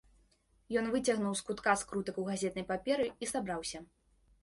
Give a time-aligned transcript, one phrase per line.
[0.81, 3.89] Ён выцягнуў з кутка скрутак у газетнай паперы і сабраўся.